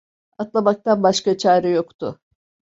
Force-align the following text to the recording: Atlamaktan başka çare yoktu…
Atlamaktan 0.37 1.03
başka 1.03 1.37
çare 1.37 1.69
yoktu… 1.69 2.19